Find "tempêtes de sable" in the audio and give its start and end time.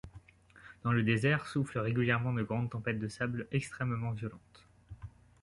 2.71-3.47